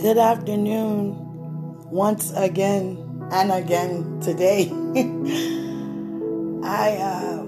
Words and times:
Good 0.00 0.18
afternoon, 0.18 1.16
once 1.90 2.30
again 2.36 3.28
and 3.32 3.50
again 3.50 4.20
today. 4.20 4.68
I, 6.62 6.96
uh, 6.98 7.42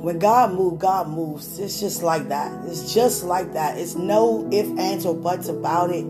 when 0.00 0.18
God 0.18 0.54
moves, 0.54 0.80
God 0.80 1.08
moves. 1.10 1.58
It's 1.58 1.78
just 1.78 2.02
like 2.02 2.28
that. 2.28 2.64
It's 2.66 2.94
just 2.94 3.22
like 3.24 3.52
that. 3.52 3.76
It's 3.76 3.96
no 3.96 4.48
if, 4.50 4.66
ands, 4.78 5.04
or 5.04 5.14
buts 5.14 5.48
about 5.48 5.90
it. 5.90 6.06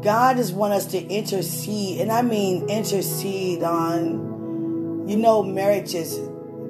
God 0.00 0.36
just 0.36 0.54
want 0.54 0.72
us 0.72 0.86
to 0.86 1.04
intercede, 1.04 2.00
and 2.00 2.12
I 2.12 2.22
mean 2.22 2.68
intercede 2.68 3.64
on, 3.64 5.08
you 5.08 5.16
know, 5.16 5.42
marriages 5.42 6.20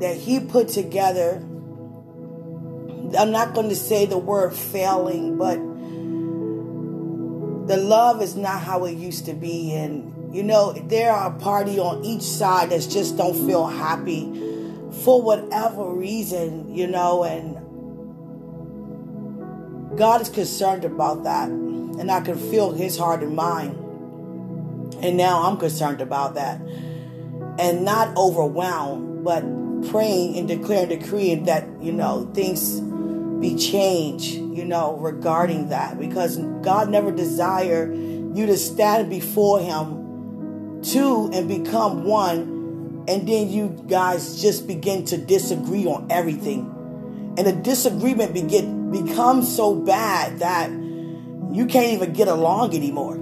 that 0.01 0.17
He 0.17 0.41
put 0.41 0.69
together. 0.69 1.43
I'm 3.19 3.33
not 3.33 3.53
going 3.53 3.69
to 3.69 3.77
say 3.77 4.07
the 4.07 4.17
word 4.17 4.55
failing, 4.55 5.37
but 5.37 5.66
the 7.67 7.77
love 7.77 8.23
is 8.23 8.37
not 8.37 8.61
how 8.61 8.85
it 8.85 8.97
used 8.97 9.27
to 9.27 9.33
be 9.33 9.75
and 9.75 10.35
you 10.35 10.43
know 10.43 10.73
there 10.73 11.13
are 11.13 11.35
a 11.35 11.39
party 11.39 11.79
on 11.79 12.05
each 12.05 12.23
side 12.23 12.71
that 12.71 12.81
just 12.89 13.17
don't 13.17 13.35
feel 13.47 13.67
happy 13.67 14.25
for 15.03 15.21
whatever 15.21 15.93
reason 15.93 16.73
you 16.73 16.87
know 16.87 17.25
and 17.25 17.57
god 19.99 20.21
is 20.21 20.29
concerned 20.29 20.85
about 20.85 21.25
that 21.25 21.49
and 21.49 22.11
i 22.11 22.21
can 22.21 22.39
feel 22.51 22.73
his 22.73 22.97
heart 22.97 23.23
and 23.23 23.35
mind 23.35 23.75
and 25.03 25.17
now 25.17 25.43
i'm 25.43 25.57
concerned 25.57 26.01
about 26.01 26.35
that 26.35 26.61
and 27.59 27.85
not 27.85 28.17
overwhelmed 28.17 29.25
but 29.25 29.43
praying 29.91 30.39
and 30.39 30.47
declaring 30.47 30.89
decreeing 30.89 31.45
that 31.45 31.67
you 31.81 31.93
know 31.93 32.31
things 32.33 32.81
be 33.41 33.57
changed, 33.57 34.35
you 34.35 34.65
know, 34.65 34.97
regarding 34.97 35.69
that 35.69 35.99
because 35.99 36.39
God 36.63 36.89
never 36.89 37.11
desired 37.13 37.95
you 37.95 38.47
to 38.47 38.57
stand 38.57 39.11
before 39.11 39.61
Him, 39.61 40.83
two, 40.83 41.31
and 41.33 41.49
become 41.49 42.05
one, 42.05 43.05
and 43.09 43.29
then 43.29 43.51
you 43.51 43.83
guys 43.89 44.41
just 44.41 44.67
begin 44.67 45.05
to 45.07 45.17
disagree 45.17 45.87
on 45.87 46.07
everything. 46.11 46.73
And 47.39 47.47
the 47.47 47.53
disagreement 47.53 48.33
begin, 48.35 48.91
becomes 48.91 49.55
so 49.55 49.75
bad 49.75 50.39
that 50.41 50.71
you 50.71 51.67
can't 51.67 51.93
even 51.93 52.13
get 52.13 52.29
along 52.29 52.75
anymore. 52.75 53.17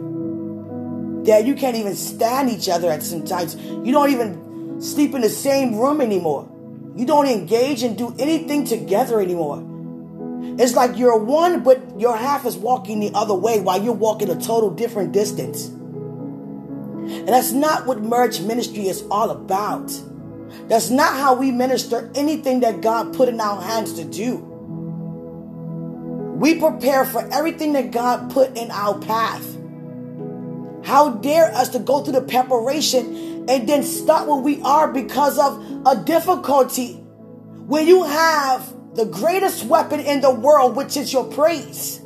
That 1.24 1.44
you 1.44 1.54
can't 1.54 1.76
even 1.76 1.96
stand 1.96 2.50
each 2.50 2.68
other 2.68 2.90
at 2.90 3.02
some 3.02 3.24
times. 3.24 3.56
You 3.56 3.92
don't 3.92 4.10
even 4.10 4.80
sleep 4.80 5.14
in 5.14 5.20
the 5.20 5.28
same 5.28 5.76
room 5.76 6.00
anymore. 6.00 6.48
You 6.96 7.06
don't 7.06 7.26
engage 7.26 7.82
and 7.82 7.98
do 7.98 8.14
anything 8.18 8.64
together 8.64 9.20
anymore. 9.20 9.73
It's 10.58 10.74
like 10.74 10.96
you're 10.96 11.18
one, 11.18 11.62
but 11.62 11.98
your 11.98 12.16
half 12.16 12.46
is 12.46 12.56
walking 12.56 13.00
the 13.00 13.10
other 13.14 13.34
way 13.34 13.60
while 13.60 13.82
you're 13.82 13.92
walking 13.92 14.30
a 14.30 14.40
total 14.40 14.70
different 14.70 15.12
distance. 15.12 15.66
And 15.66 17.28
that's 17.28 17.52
not 17.52 17.86
what 17.86 18.00
merge 18.00 18.40
ministry 18.40 18.88
is 18.88 19.04
all 19.10 19.30
about. 19.30 19.92
That's 20.68 20.90
not 20.90 21.14
how 21.14 21.34
we 21.34 21.50
minister 21.50 22.10
anything 22.14 22.60
that 22.60 22.80
God 22.80 23.14
put 23.14 23.28
in 23.28 23.40
our 23.40 23.60
hands 23.60 23.94
to 23.94 24.04
do. 24.04 24.36
We 26.36 26.58
prepare 26.58 27.04
for 27.04 27.28
everything 27.32 27.72
that 27.74 27.90
God 27.90 28.30
put 28.30 28.56
in 28.56 28.70
our 28.70 28.98
path. 28.98 29.44
How 30.84 31.10
dare 31.10 31.52
us 31.54 31.70
to 31.70 31.78
go 31.78 32.02
through 32.02 32.14
the 32.14 32.22
preparation 32.22 33.46
and 33.48 33.68
then 33.68 33.82
stop 33.82 34.26
where 34.26 34.36
we 34.36 34.60
are 34.62 34.92
because 34.92 35.38
of 35.38 35.86
a 35.86 36.02
difficulty 36.04 36.94
when 37.66 37.86
you 37.86 38.02
have 38.04 38.74
the 38.94 39.06
greatest 39.06 39.64
weapon 39.64 40.00
in 40.00 40.20
the 40.20 40.30
world, 40.30 40.76
which 40.76 40.96
is 40.96 41.12
your 41.12 41.24
praise. 41.24 42.00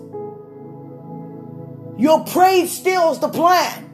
Your 1.99 2.25
praise 2.25 2.73
steals 2.73 3.21
the 3.21 3.29
plan. 3.29 3.85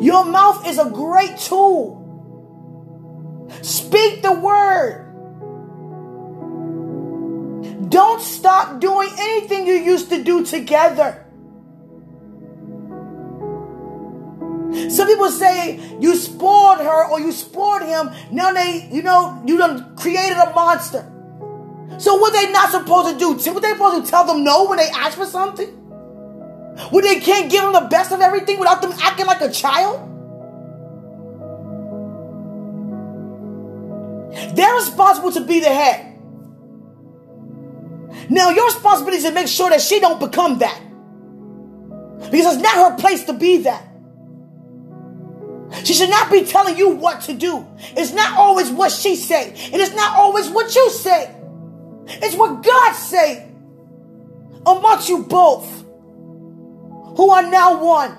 Your 0.00 0.24
mouth 0.24 0.66
is 0.66 0.78
a 0.78 0.90
great 0.90 1.38
tool. 1.38 2.02
Speak 3.62 4.22
the 4.22 4.32
word. 4.32 5.02
Don't 7.88 8.20
stop 8.20 8.80
doing 8.80 9.08
anything 9.18 9.66
you 9.66 9.74
used 9.74 10.10
to 10.10 10.22
do 10.22 10.44
together. 10.44 11.25
People 15.16 15.30
say 15.30 15.80
you 15.98 16.14
spoiled 16.14 16.78
her 16.78 17.10
or 17.10 17.18
you 17.18 17.32
spoiled 17.32 17.82
him. 17.82 18.10
Now 18.30 18.52
they, 18.52 18.88
you 18.92 19.02
know, 19.02 19.42
you 19.46 19.56
done 19.56 19.96
created 19.96 20.36
a 20.36 20.52
monster. 20.54 21.10
So 21.98 22.16
what 22.16 22.32
they 22.34 22.52
not 22.52 22.70
supposed 22.70 23.14
to 23.14 23.18
do? 23.18 23.52
What 23.52 23.62
they 23.62 23.70
supposed 23.70 24.04
to 24.04 24.10
tell 24.10 24.26
them 24.26 24.44
no 24.44 24.66
when 24.66 24.76
they 24.78 24.88
ask 24.88 25.16
for 25.16 25.24
something? 25.24 25.68
When 26.90 27.04
they 27.04 27.20
can't 27.20 27.50
give 27.50 27.62
them 27.62 27.72
the 27.72 27.88
best 27.88 28.12
of 28.12 28.20
everything 28.20 28.58
without 28.58 28.82
them 28.82 28.92
acting 29.00 29.26
like 29.26 29.40
a 29.40 29.50
child? 29.50 30.12
They're 34.54 34.74
responsible 34.74 35.32
to 35.32 35.40
be 35.40 35.60
the 35.60 35.70
head. 35.70 36.18
Now 38.28 38.50
your 38.50 38.66
responsibility 38.66 39.18
is 39.18 39.24
to 39.24 39.32
make 39.32 39.48
sure 39.48 39.70
that 39.70 39.80
she 39.80 39.98
don't 40.00 40.20
become 40.20 40.58
that. 40.58 40.82
Because 42.30 42.56
it's 42.56 42.62
not 42.62 42.74
her 42.74 42.96
place 42.98 43.24
to 43.24 43.32
be 43.32 43.58
that. 43.58 43.85
She 45.86 45.94
should 45.94 46.10
not 46.10 46.32
be 46.32 46.44
telling 46.44 46.76
you 46.76 46.90
what 46.90 47.20
to 47.22 47.32
do. 47.32 47.64
It's 47.96 48.12
not 48.12 48.36
always 48.36 48.70
what 48.72 48.90
she 48.90 49.14
say, 49.14 49.50
and 49.50 49.80
it's 49.80 49.94
not 49.94 50.16
always 50.16 50.48
what 50.48 50.74
you 50.74 50.90
say. 50.90 51.32
It's 52.08 52.34
what 52.34 52.64
God 52.64 52.92
say 52.94 53.48
amongst 54.66 55.08
you 55.08 55.22
both, 55.22 55.70
who 57.16 57.30
are 57.30 57.48
now 57.48 57.84
one. 57.84 58.10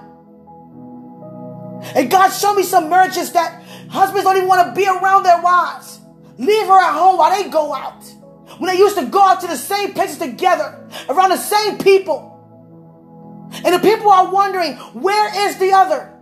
And 1.93 2.09
God 2.09 2.29
showed 2.29 2.55
me 2.55 2.63
some 2.63 2.89
marriages 2.89 3.33
that 3.33 3.61
husbands 3.89 4.23
don't 4.23 4.37
even 4.37 4.47
want 4.47 4.69
to 4.69 4.73
be 4.73 4.87
around 4.87 5.23
their 5.23 5.41
wives. 5.41 5.99
Leave 6.37 6.67
her 6.67 6.79
at 6.79 6.93
home 6.93 7.17
while 7.17 7.31
they 7.35 7.49
go 7.49 7.73
out. 7.73 8.01
When 8.59 8.71
they 8.71 8.77
used 8.77 8.97
to 8.97 9.07
go 9.07 9.19
out 9.19 9.41
to 9.41 9.47
the 9.47 9.57
same 9.57 9.93
places 9.93 10.19
together, 10.19 10.87
around 11.09 11.31
the 11.31 11.37
same 11.37 11.79
people. 11.79 12.33
And 13.65 13.75
the 13.75 13.79
people 13.79 14.09
are 14.09 14.31
wondering, 14.31 14.77
where 14.93 15.49
is 15.49 15.57
the 15.57 15.73
other? 15.73 16.16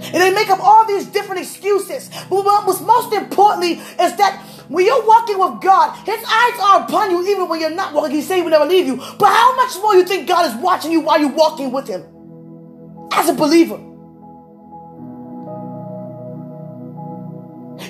And 0.00 0.14
they 0.14 0.30
make 0.30 0.48
up 0.48 0.60
all 0.60 0.86
these 0.86 1.06
different 1.06 1.42
excuses. 1.42 2.08
But 2.28 2.44
what's 2.44 2.80
most 2.80 3.12
importantly 3.12 3.72
is 3.72 4.16
that 4.16 4.42
when 4.68 4.86
you're 4.86 5.06
walking 5.06 5.38
with 5.38 5.60
God, 5.60 5.94
His 6.06 6.18
eyes 6.26 6.60
are 6.60 6.82
upon 6.84 7.10
you 7.10 7.26
even 7.28 7.48
when 7.48 7.60
you're 7.60 7.70
not 7.70 7.92
walking. 7.92 8.16
He 8.16 8.22
said 8.22 8.36
He 8.36 8.42
will 8.42 8.50
never 8.50 8.64
leave 8.64 8.86
you. 8.86 8.96
But 8.96 9.28
how 9.28 9.54
much 9.56 9.76
more 9.76 9.94
you 9.94 10.04
think 10.04 10.26
God 10.26 10.46
is 10.50 10.56
watching 10.62 10.92
you 10.92 11.00
while 11.00 11.20
you're 11.20 11.28
walking 11.32 11.72
with 11.72 11.88
Him? 11.88 12.02
As 13.12 13.28
a 13.28 13.34
believer. 13.34 13.76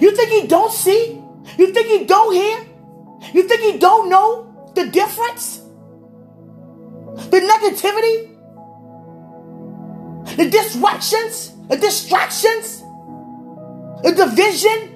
You 0.01 0.17
think 0.17 0.31
He 0.31 0.49
don't 0.49 0.73
see? 0.73 1.23
You 1.57 1.73
think 1.73 1.87
He 1.87 2.05
don't 2.05 2.35
hear? 2.35 2.67
You 3.33 3.47
think 3.49 3.61
He 3.61 3.79
don't 3.79 4.09
know 4.09 4.73
the 4.75 4.87
difference? 4.87 5.59
The 7.31 7.41
negativity? 7.41 8.29
The 10.37 10.51
disruptions? 10.51 11.52
The 11.69 11.77
distractions, 11.77 12.81
the 14.03 14.13
division. 14.17 14.89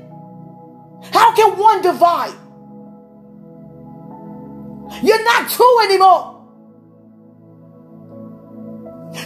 How 1.12 1.34
can 1.34 1.58
one 1.58 1.82
divide? 1.82 2.34
You're 5.02 5.24
not 5.24 5.50
two 5.50 5.78
anymore. 5.84 6.32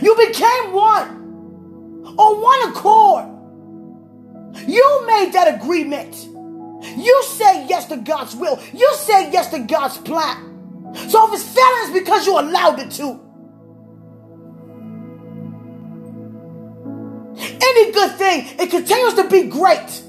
You 0.03 0.15
became 0.17 0.73
one 0.73 1.21
on 2.17 2.41
one 2.41 2.71
accord. 2.71 3.27
You 4.67 5.07
made 5.07 5.33
that 5.33 5.55
agreement. 5.61 6.15
You 6.97 7.23
say 7.25 7.67
yes 7.67 7.87
to 7.87 7.97
God's 7.99 8.35
will. 8.35 8.61
You 8.73 8.93
say 8.95 9.31
yes 9.31 9.51
to 9.51 9.61
God's 9.61 9.99
plan. 9.99 10.93
So 11.09 11.29
if 11.29 11.35
it's 11.35 11.45
failing, 11.55 11.83
it's 11.83 11.93
because 11.93 12.27
you 12.27 12.39
allowed 12.39 12.81
it 12.81 12.91
to. 12.93 13.21
Any 17.81 17.93
good 17.93 18.17
thing, 18.17 18.47
it 18.59 18.71
continues 18.71 19.15
to 19.15 19.29
be 19.29 19.45
great. 19.45 20.03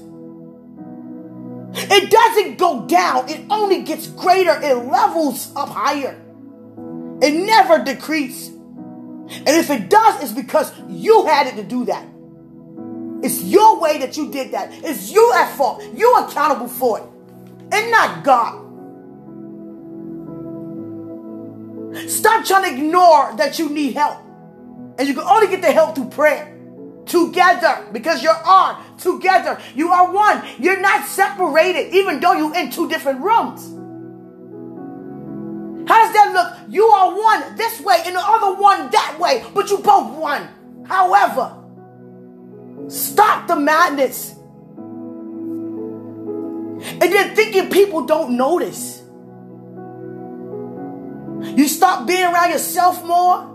It 1.74 2.10
doesn't 2.10 2.58
go 2.58 2.86
down, 2.86 3.28
it 3.28 3.46
only 3.50 3.82
gets 3.82 4.06
greater, 4.08 4.52
it 4.62 4.74
levels 4.74 5.52
up 5.56 5.70
higher. 5.70 6.20
It 7.22 7.32
never 7.32 7.82
decreases. 7.82 8.48
And 8.48 9.48
if 9.48 9.70
it 9.70 9.88
does, 9.88 10.22
it's 10.22 10.32
because 10.32 10.72
you 10.88 11.24
had 11.26 11.46
it 11.46 11.56
to 11.56 11.62
do 11.62 11.84
that. 11.86 12.06
It's 13.22 13.42
your 13.42 13.80
way 13.80 13.98
that 13.98 14.16
you 14.16 14.30
did 14.30 14.50
that. 14.50 14.70
It's 14.72 15.10
you 15.12 15.32
at 15.36 15.56
fault. 15.56 15.82
You're 15.94 16.24
accountable 16.24 16.66
for 16.66 16.98
it. 16.98 17.04
And 17.72 17.90
not 17.90 18.24
God. 18.24 18.58
Stop 22.10 22.44
trying 22.44 22.64
to 22.64 22.76
ignore 22.76 23.34
that 23.36 23.58
you 23.58 23.68
need 23.68 23.94
help. 23.94 24.18
And 24.98 25.08
you 25.08 25.14
can 25.14 25.22
only 25.22 25.46
get 25.46 25.62
the 25.62 25.70
help 25.70 25.94
through 25.94 26.10
prayer 26.10 26.51
together 27.06 27.86
because 27.92 28.22
you 28.22 28.30
are 28.30 28.84
together. 28.98 29.60
You 29.74 29.90
are 29.90 30.12
one. 30.12 30.42
You're 30.58 30.80
not 30.80 31.06
separated, 31.06 31.94
even 31.94 32.20
though 32.20 32.32
you're 32.32 32.54
in 32.56 32.70
two 32.70 32.88
different 32.88 33.20
rooms. 33.20 33.62
How 35.88 36.04
does 36.04 36.12
that 36.14 36.32
look, 36.32 36.72
you 36.72 36.84
are 36.84 37.14
one 37.14 37.56
this 37.56 37.80
way 37.80 38.00
and 38.06 38.14
the 38.14 38.20
other 38.20 38.60
one 38.60 38.90
that 38.90 39.18
way, 39.18 39.44
but 39.52 39.68
you 39.68 39.78
both 39.78 40.16
one. 40.16 40.48
However, 40.86 41.56
stop 42.88 43.48
the 43.48 43.56
madness. 43.56 44.34
And 46.82 47.02
then 47.02 47.34
thinking 47.34 47.68
people 47.70 48.06
don't 48.06 48.36
notice. 48.36 49.02
You 51.56 51.66
stop 51.68 52.06
being 52.06 52.24
around 52.24 52.50
yourself 52.50 53.04
more. 53.04 53.51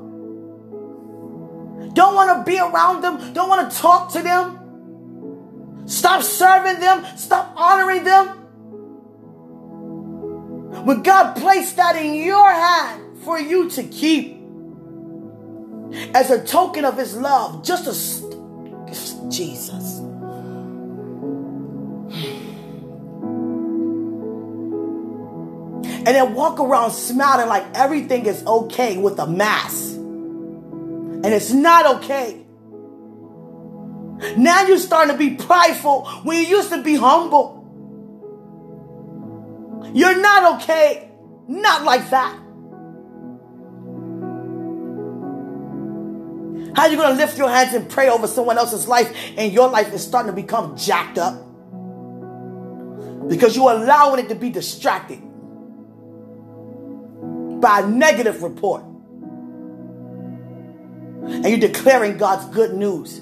Don't 1.97 2.13
want 2.13 2.37
to 2.37 2.43
be 2.51 2.59
around 2.59 3.01
them. 3.01 3.33
Don't 3.33 3.49
want 3.49 3.71
to 3.71 3.75
talk 3.75 4.13
to 4.13 4.21
them. 4.21 5.87
Stop 5.87 6.21
serving 6.21 6.79
them. 6.79 7.03
Stop 7.17 7.51
honoring 7.55 8.03
them. 8.03 8.27
When 10.85 11.01
God 11.01 11.35
placed 11.37 11.77
that 11.77 11.95
in 11.95 12.13
your 12.13 12.51
hand 12.51 13.17
for 13.23 13.39
you 13.39 13.71
to 13.71 13.81
keep 13.81 14.37
as 16.13 16.29
a 16.29 16.45
token 16.45 16.85
of 16.85 16.97
His 16.97 17.17
love, 17.17 17.63
just 17.65 17.87
a 17.87 17.93
Jesus. 19.31 19.97
And 25.81 26.05
then 26.05 26.35
walk 26.35 26.59
around 26.59 26.91
smiling 26.91 27.47
like 27.47 27.65
everything 27.73 28.27
is 28.27 28.45
okay 28.45 28.97
with 28.97 29.17
a 29.17 29.25
mask. 29.25 29.96
And 31.27 31.35
it's 31.35 31.51
not 31.51 31.97
okay. 31.97 32.45
Now 34.37 34.65
you're 34.65 34.77
starting 34.77 35.13
to 35.13 35.17
be 35.19 35.35
prideful 35.35 36.05
when 36.23 36.41
you 36.41 36.47
used 36.47 36.69
to 36.69 36.81
be 36.81 36.95
humble. 36.95 37.65
You're 39.93 40.21
not 40.21 40.61
okay. 40.61 41.11
Not 41.49 41.83
like 41.83 42.09
that. 42.11 42.33
How 46.77 46.85
you 46.85 46.95
going 46.95 47.09
to 47.09 47.17
lift 47.17 47.37
your 47.37 47.49
hands 47.49 47.73
and 47.73 47.89
pray 47.89 48.07
over 48.07 48.25
someone 48.25 48.57
else's 48.57 48.87
life 48.87 49.13
and 49.37 49.51
your 49.51 49.67
life 49.67 49.91
is 49.93 50.01
starting 50.01 50.33
to 50.33 50.41
become 50.41 50.77
jacked 50.77 51.17
up? 51.17 51.43
Because 53.27 53.53
you're 53.53 53.73
allowing 53.73 54.23
it 54.23 54.29
to 54.29 54.35
be 54.35 54.49
distracted 54.49 55.19
by 57.59 57.81
a 57.81 57.87
negative 57.89 58.43
report. 58.43 58.85
And 61.27 61.45
you're 61.45 61.59
declaring 61.59 62.17
God's 62.17 62.45
good 62.53 62.73
news. 62.73 63.21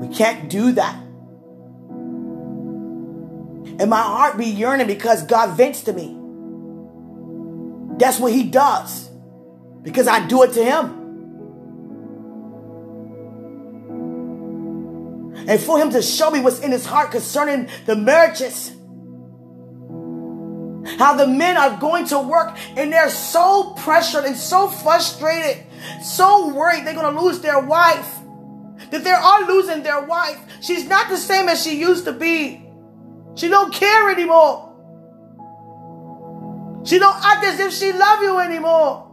We 0.00 0.14
can't 0.14 0.50
do 0.50 0.72
that. 0.72 0.96
And 3.76 3.88
my 3.88 4.02
heart 4.02 4.36
be 4.36 4.46
yearning 4.46 4.86
because 4.86 5.22
God 5.24 5.56
vents 5.56 5.82
to 5.82 5.92
me. 5.92 6.16
That's 7.98 8.18
what 8.18 8.32
He 8.32 8.44
does. 8.44 9.08
Because 9.82 10.08
I 10.08 10.26
do 10.26 10.42
it 10.42 10.52
to 10.54 10.64
Him. 10.64 11.00
And 15.48 15.60
for 15.60 15.78
Him 15.78 15.90
to 15.90 16.02
show 16.02 16.30
me 16.30 16.40
what's 16.40 16.60
in 16.60 16.72
His 16.72 16.84
heart 16.84 17.10
concerning 17.10 17.68
the 17.86 17.96
marriages. 17.96 18.72
How 20.98 21.16
the 21.16 21.26
men 21.26 21.56
are 21.56 21.76
going 21.76 22.06
to 22.08 22.18
work 22.18 22.56
and 22.76 22.92
they're 22.92 23.10
so 23.10 23.74
pressured 23.74 24.24
and 24.24 24.36
so 24.36 24.68
frustrated, 24.68 25.64
so 26.02 26.54
worried 26.54 26.86
they're 26.86 26.94
going 26.94 27.14
to 27.14 27.20
lose 27.20 27.40
their 27.40 27.60
wife. 27.60 28.20
That 28.90 29.04
they 29.04 29.10
are 29.10 29.46
losing 29.46 29.82
their 29.82 30.02
wife. 30.02 30.38
She's 30.60 30.86
not 30.86 31.08
the 31.08 31.16
same 31.16 31.48
as 31.48 31.62
she 31.62 31.78
used 31.78 32.04
to 32.04 32.12
be. 32.12 32.68
She 33.34 33.48
don't 33.48 33.72
care 33.72 34.10
anymore. 34.10 34.72
She 36.84 36.98
don't 36.98 37.16
act 37.24 37.44
as 37.44 37.58
if 37.60 37.72
she 37.72 37.92
love 37.92 38.22
you 38.22 38.38
anymore. 38.38 39.10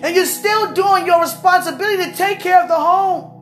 And 0.00 0.14
you're 0.14 0.26
still 0.26 0.72
doing 0.72 1.06
your 1.06 1.20
responsibility 1.20 2.10
to 2.10 2.16
take 2.16 2.40
care 2.40 2.62
of 2.62 2.68
the 2.68 2.76
home. 2.76 3.33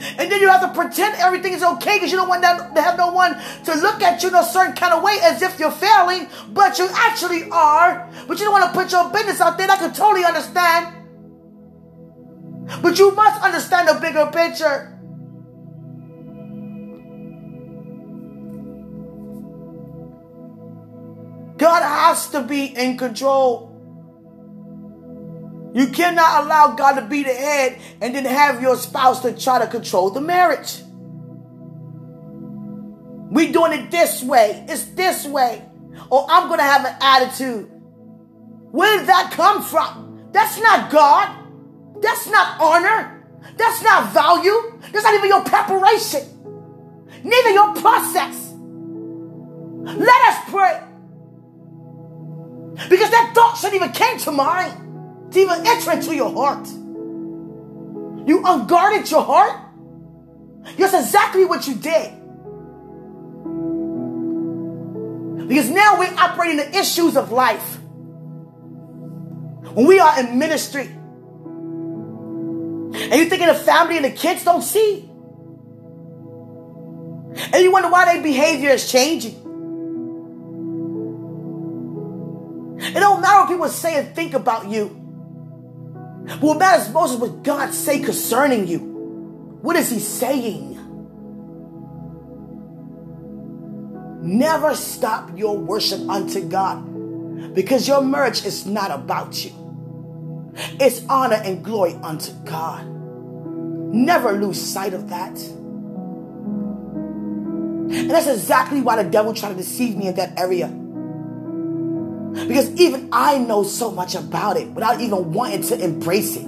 And 0.00 0.32
then 0.32 0.40
you 0.40 0.48
have 0.48 0.62
to 0.62 0.68
pretend 0.68 1.14
everything 1.16 1.52
is 1.52 1.62
okay 1.62 1.96
because 1.96 2.10
you 2.10 2.16
don't 2.16 2.28
want 2.28 2.42
that, 2.42 2.74
to 2.74 2.82
have 2.82 2.96
no 2.96 3.12
one 3.12 3.36
to 3.64 3.74
look 3.74 4.00
at 4.02 4.22
you 4.22 4.30
in 4.30 4.34
a 4.34 4.42
certain 4.42 4.74
kind 4.74 4.94
of 4.94 5.02
way 5.02 5.18
as 5.22 5.42
if 5.42 5.58
you're 5.58 5.70
failing, 5.70 6.28
but 6.52 6.78
you 6.78 6.88
actually 6.90 7.50
are. 7.50 8.08
But 8.26 8.38
you 8.38 8.44
don't 8.46 8.52
want 8.52 8.72
to 8.72 8.78
put 8.78 8.92
your 8.92 9.10
business 9.10 9.40
out 9.40 9.58
there. 9.58 9.70
I 9.70 9.76
can 9.76 9.92
totally 9.92 10.24
understand. 10.24 10.96
But 12.82 12.98
you 12.98 13.14
must 13.14 13.42
understand 13.42 13.88
the 13.88 14.00
bigger 14.00 14.30
picture. 14.32 14.96
God 21.58 21.82
has 21.82 22.30
to 22.30 22.42
be 22.42 22.64
in 22.64 22.96
control. 22.96 23.69
You 25.72 25.88
cannot 25.88 26.44
allow 26.44 26.74
God 26.74 26.94
to 26.94 27.02
be 27.02 27.22
the 27.22 27.32
head 27.32 27.78
and 28.00 28.14
then 28.14 28.24
have 28.24 28.60
your 28.60 28.76
spouse 28.76 29.20
to 29.22 29.32
try 29.32 29.60
to 29.60 29.68
control 29.68 30.10
the 30.10 30.20
marriage. 30.20 30.82
We 33.30 33.52
doing 33.52 33.72
it 33.72 33.90
this 33.90 34.22
way. 34.22 34.64
It's 34.68 34.84
this 34.86 35.24
way. 35.26 35.64
Or 36.10 36.26
I'm 36.28 36.48
going 36.48 36.58
to 36.58 36.64
have 36.64 36.84
an 36.84 36.96
attitude. 37.00 37.70
Where 38.72 38.98
did 38.98 39.06
that 39.08 39.30
come 39.32 39.62
from? 39.62 40.28
That's 40.32 40.60
not 40.60 40.90
God. 40.90 41.36
That's 42.00 42.26
not 42.28 42.60
honor. 42.60 43.24
That's 43.56 43.82
not 43.82 44.12
value. 44.12 44.80
That's 44.92 45.04
not 45.04 45.14
even 45.14 45.28
your 45.28 45.44
preparation. 45.44 46.22
Neither 47.22 47.50
your 47.50 47.74
process. 47.74 48.52
Let 49.82 50.28
us 50.28 50.50
pray. 50.50 50.82
Because 52.88 53.10
that 53.10 53.32
thought 53.34 53.56
shouldn't 53.56 53.76
even 53.76 53.92
came 53.92 54.18
to 54.18 54.32
mind 54.32 54.89
even 55.38 55.66
enter 55.66 55.92
into 55.92 56.14
your 56.14 56.32
heart. 56.32 56.66
You 58.26 58.42
unguarded 58.44 59.10
your 59.10 59.22
heart. 59.22 59.60
That's 60.76 60.94
exactly 60.94 61.44
what 61.44 61.66
you 61.66 61.74
did. 61.74 62.12
Because 65.48 65.70
now 65.70 65.98
we're 65.98 66.14
operating 66.14 66.58
the 66.58 66.78
issues 66.78 67.16
of 67.16 67.32
life. 67.32 67.78
When 69.72 69.86
we 69.86 69.98
are 69.98 70.20
in 70.20 70.38
ministry, 70.38 70.86
and 72.92 73.14
you're 73.14 73.28
thinking 73.28 73.46
the 73.46 73.54
family 73.54 73.96
and 73.96 74.04
the 74.04 74.10
kids 74.10 74.44
don't 74.44 74.62
see. 74.62 75.08
And 77.52 77.62
you 77.62 77.70
wonder 77.72 77.88
why 77.88 78.12
their 78.12 78.22
behavior 78.22 78.70
is 78.70 78.90
changing. 78.90 79.34
It 82.80 82.94
don't 82.94 83.20
matter 83.20 83.40
what 83.40 83.48
people 83.48 83.68
say 83.68 83.98
and 83.98 84.14
think 84.14 84.34
about 84.34 84.68
you. 84.68 84.99
What 86.38 86.58
matters 86.58 86.92
most 86.92 87.14
is 87.14 87.16
what 87.18 87.42
God 87.42 87.74
say 87.74 87.98
concerning 87.98 88.68
you. 88.68 88.78
What 89.62 89.76
is 89.76 89.90
He 89.90 89.98
saying? 89.98 90.76
Never 94.22 94.74
stop 94.74 95.36
your 95.36 95.56
worship 95.56 96.00
unto 96.08 96.46
God 96.46 97.54
because 97.54 97.88
your 97.88 98.02
marriage 98.02 98.44
is 98.44 98.66
not 98.66 98.90
about 98.90 99.44
you. 99.44 99.50
It's 100.78 101.04
honor 101.08 101.40
and 101.42 101.64
glory 101.64 101.94
unto 101.94 102.32
God. 102.44 102.86
Never 102.86 104.32
lose 104.32 104.60
sight 104.60 104.94
of 104.94 105.08
that. 105.08 105.36
And 107.90 108.10
that's 108.10 108.28
exactly 108.28 108.80
why 108.80 109.02
the 109.02 109.08
devil 109.08 109.34
tried 109.34 109.50
to 109.50 109.54
deceive 109.56 109.96
me 109.96 110.08
in 110.08 110.14
that 110.14 110.38
area. 110.38 110.68
Because 112.32 112.70
even 112.80 113.08
I 113.12 113.38
know 113.38 113.62
so 113.62 113.90
much 113.90 114.14
about 114.14 114.56
it 114.56 114.68
without 114.68 115.00
even 115.00 115.32
wanting 115.32 115.62
to 115.62 115.82
embrace 115.82 116.36
it. 116.36 116.46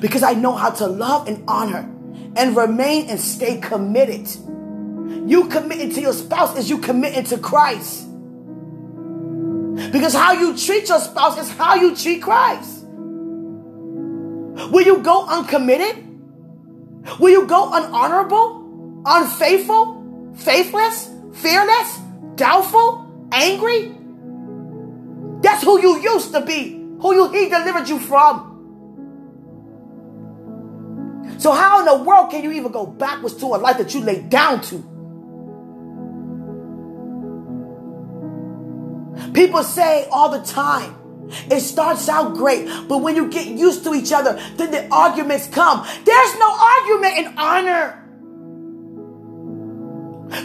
Because 0.00 0.22
I 0.22 0.34
know 0.34 0.54
how 0.54 0.70
to 0.70 0.86
love 0.86 1.26
and 1.28 1.42
honor 1.48 1.88
and 2.36 2.56
remain 2.56 3.10
and 3.10 3.20
stay 3.20 3.58
committed. 3.58 4.28
You 5.28 5.48
committing 5.48 5.90
to 5.94 6.00
your 6.00 6.12
spouse 6.12 6.56
is 6.56 6.70
you 6.70 6.78
committing 6.78 7.24
to 7.24 7.38
Christ. 7.38 8.08
Because 9.92 10.14
how 10.14 10.32
you 10.32 10.56
treat 10.56 10.88
your 10.88 11.00
spouse 11.00 11.38
is 11.38 11.50
how 11.50 11.74
you 11.74 11.96
treat 11.96 12.22
Christ. 12.22 12.84
Will 14.70 14.82
you 14.82 14.98
go 14.98 15.26
uncommitted? 15.26 16.08
Will 17.18 17.30
you 17.30 17.46
go 17.46 17.70
unhonorable, 17.72 19.02
unfaithful, 19.04 20.32
faithless, 20.36 21.10
fearless, 21.34 21.98
doubtful, 22.36 23.01
angry. 23.32 23.92
That's 25.42 25.64
who 25.64 25.80
you 25.80 26.00
used 26.00 26.32
to 26.32 26.40
be, 26.42 26.72
who 27.00 27.14
you, 27.14 27.28
he 27.30 27.48
delivered 27.48 27.88
you 27.88 27.98
from. 27.98 28.52
So, 31.38 31.50
how 31.50 31.80
in 31.80 31.86
the 31.86 32.04
world 32.04 32.30
can 32.30 32.44
you 32.44 32.52
even 32.52 32.70
go 32.70 32.86
backwards 32.86 33.34
to 33.36 33.46
a 33.46 33.58
life 33.58 33.78
that 33.78 33.94
you 33.94 34.00
laid 34.00 34.30
down 34.30 34.60
to? 34.62 34.92
People 39.32 39.62
say 39.62 40.06
all 40.10 40.28
the 40.30 40.44
time, 40.44 40.94
it 41.50 41.60
starts 41.60 42.08
out 42.08 42.34
great, 42.34 42.68
but 42.88 42.98
when 42.98 43.16
you 43.16 43.28
get 43.28 43.46
used 43.46 43.82
to 43.84 43.94
each 43.94 44.12
other, 44.12 44.40
then 44.56 44.70
the 44.70 44.86
arguments 44.88 45.46
come. 45.48 45.86
There's 46.04 46.38
no 46.38 46.54
argument 46.54 47.18
in 47.18 47.38
honor. 47.38 48.01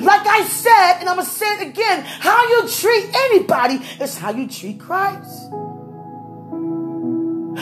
Like 0.02 0.28
I 0.28 0.44
said, 0.44 1.00
and 1.00 1.10
I'm 1.10 1.16
going 1.16 1.26
to 1.26 1.32
say 1.32 1.46
it 1.46 1.68
again, 1.70 2.04
how 2.04 2.48
you 2.50 2.68
treat 2.70 3.10
anybody 3.14 3.76
is 4.02 4.18
how 4.18 4.32
you 4.32 4.48
treat 4.48 4.80
Christ. 4.80 5.50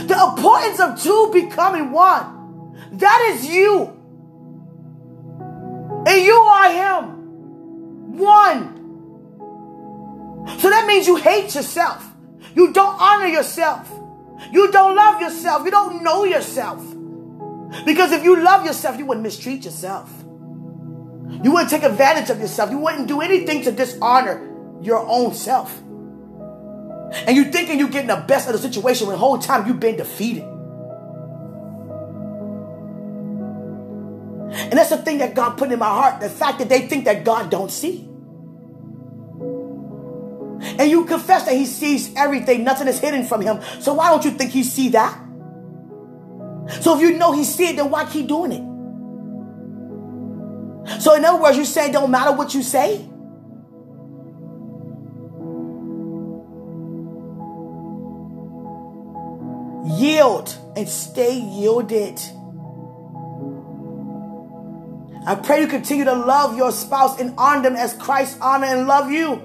The 0.08 0.34
importance 0.36 0.80
of 0.80 1.02
two 1.02 1.30
becoming 1.32 1.92
one. 1.92 2.36
That 2.94 3.34
is 3.34 3.48
you. 3.48 3.94
And 6.08 6.22
you 6.24 6.34
are 6.34 6.72
him. 6.72 8.18
One. 8.18 8.76
So 10.60 10.70
that 10.70 10.86
means 10.88 11.08
you 11.08 11.16
hate 11.16 11.56
yourself. 11.56 12.06
You 12.54 12.72
don't 12.74 13.02
honor 13.02 13.28
yourself. 13.28 13.90
You 14.52 14.72
don't 14.72 14.96
love 14.96 15.22
yourself. 15.22 15.66
You 15.66 15.72
don't 15.72 16.04
know 16.04 16.24
yourself. 16.26 16.84
Because 17.86 18.12
if 18.12 18.24
you 18.24 18.42
love 18.42 18.66
yourself, 18.66 18.98
you 18.98 19.06
wouldn't 19.06 19.24
mistreat 19.24 19.66
yourself. 19.66 20.10
You 21.28 21.52
wouldn't 21.52 21.70
take 21.70 21.84
advantage 21.84 22.30
of 22.30 22.40
yourself. 22.40 22.72
You 22.72 22.80
wouldn't 22.80 23.08
do 23.08 23.22
anything 23.22 23.64
to 23.64 23.72
dishonor 23.72 24.42
your 24.82 25.06
own 25.08 25.34
self. 25.34 25.82
And 27.28 27.36
you 27.36 27.46
thinking 27.46 27.80
you're 27.80 27.90
getting 27.90 28.08
the 28.08 28.24
best 28.28 28.48
of 28.48 28.54
the 28.54 28.60
situation 28.60 29.08
when 29.08 29.14
the 29.14 29.20
whole 29.20 29.38
time 29.38 29.68
you've 29.68 29.80
been 29.80 29.98
defeated. 29.98 30.44
And 34.52 34.74
that's 34.74 34.90
the 34.90 34.98
thing 34.98 35.18
that 35.20 35.34
God 35.36 35.58
put 35.58 35.72
in 35.72 35.80
my 35.80 35.88
heart. 35.88 36.22
The 36.22 36.30
fact 36.30 36.60
that 36.60 36.70
they 36.70 36.88
think 36.88 37.06
that 37.06 37.24
God 37.24 37.50
don't 37.50 37.72
see. 37.72 38.10
And 40.78 40.90
you 40.90 41.06
confess 41.06 41.46
that 41.46 41.56
he 41.56 41.66
sees 41.66 42.14
everything. 42.16 42.64
Nothing 42.64 42.88
is 42.88 43.00
hidden 43.00 43.26
from 43.26 43.42
him. 43.42 43.62
So 43.80 43.94
why 43.94 44.10
don't 44.10 44.24
you 44.26 44.32
think 44.32 44.52
he 44.52 44.64
see 44.64 44.90
that? 44.90 45.22
So 46.82 46.96
if 46.96 47.02
you 47.02 47.18
know 47.18 47.32
he 47.34 47.44
see 47.44 47.70
it, 47.70 47.76
then 47.76 47.90
why 47.90 48.06
keep 48.06 48.28
doing 48.28 48.52
it? 48.52 48.75
So 51.00 51.16
in 51.16 51.26
other 51.26 51.42
words, 51.42 51.58
you 51.58 51.66
say 51.66 51.92
don't 51.92 52.12
matter 52.12 52.32
what 52.32 52.54
you 52.54 52.64
say? 52.64 52.98
Yield 60.00 60.56
and 60.76 60.90
stay 60.90 61.40
yielded. 61.40 62.20
I 65.28 65.34
pray 65.36 65.62
you 65.62 65.68
continue 65.68 66.06
to 66.06 66.14
love 66.14 66.56
your 66.56 66.72
spouse 66.72 67.20
and 67.20 67.34
honor 67.38 67.64
them 67.64 67.76
as 67.76 67.94
Christ 67.94 68.38
honor 68.42 68.68
and 68.68 68.88
love 68.88 69.12
you. 69.12 69.42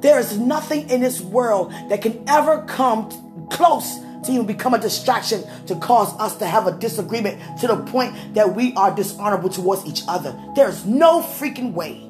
There 0.00 0.20
is 0.20 0.38
nothing 0.38 0.88
in 0.90 1.00
this 1.00 1.20
world 1.20 1.72
that 1.88 2.02
can 2.02 2.22
ever 2.28 2.62
come 2.62 3.48
close 3.50 3.98
to 4.24 4.32
even 4.32 4.46
become 4.46 4.74
a 4.74 4.78
distraction 4.78 5.44
to 5.66 5.76
cause 5.76 6.18
us 6.18 6.36
to 6.36 6.46
have 6.46 6.66
a 6.66 6.72
disagreement 6.72 7.38
to 7.60 7.66
the 7.66 7.76
point 7.76 8.34
that 8.34 8.54
we 8.54 8.74
are 8.74 8.94
dishonorable 8.94 9.48
towards 9.48 9.86
each 9.86 10.02
other. 10.08 10.36
There's 10.54 10.84
no 10.84 11.22
freaking 11.22 11.72
way. 11.72 12.04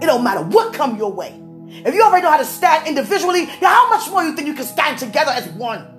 It 0.00 0.06
don't 0.06 0.22
matter 0.22 0.42
what 0.42 0.74
come 0.74 0.96
your 0.96 1.12
way. 1.12 1.40
If 1.68 1.94
you 1.94 2.02
already 2.02 2.22
know 2.22 2.30
how 2.30 2.38
to 2.38 2.44
stand 2.44 2.86
individually, 2.86 3.44
how 3.44 3.90
much 3.90 4.08
more 4.10 4.22
you 4.22 4.34
think 4.34 4.48
you 4.48 4.54
can 4.54 4.64
stand 4.64 4.98
together 4.98 5.32
as 5.32 5.48
one? 5.50 5.94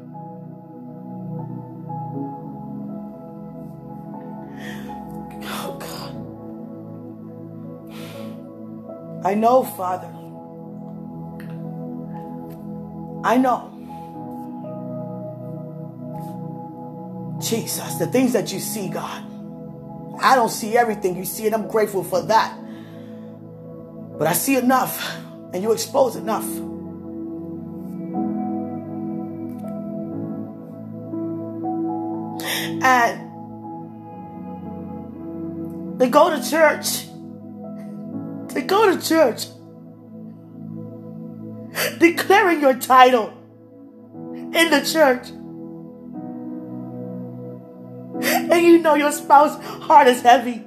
Oh 5.44 5.78
God. 5.80 6.16
I 9.26 9.36
know, 9.36 9.64
Father. 9.64 10.19
I 13.24 13.38
know. 13.38 13.76
Jesus, 17.42 17.96
the 17.96 18.08
things 18.08 18.34
that 18.34 18.52
you 18.52 18.60
see, 18.60 18.90
God. 18.90 19.26
I 20.22 20.36
don't 20.36 20.50
see 20.50 20.78
everything 20.78 21.16
you 21.16 21.26
see, 21.26 21.46
and 21.46 21.56
I'm 21.56 21.68
grateful 21.68 22.04
for 22.04 22.22
that. 22.24 22.58
But 24.18 24.28
I 24.28 24.34
see 24.34 24.58
enough 24.58 25.16
and 25.54 25.64
you 25.64 25.72
expose 25.72 26.16
enough. 26.18 26.46
And 32.82 33.30
they 36.00 36.10
go 36.10 36.30
to 36.30 36.50
church. 36.50 37.06
They 38.54 38.62
go 38.64 38.94
to 38.94 39.02
church 39.02 39.46
declaring 41.98 42.62
your 42.62 42.76
title 42.76 43.34
in 44.34 44.70
the 44.70 44.82
church. 44.82 45.30
And 48.22 48.66
you 48.66 48.80
know 48.80 48.96
your 48.96 49.12
spouse's 49.12 49.64
heart 49.84 50.08
is 50.08 50.22
heavy 50.22 50.64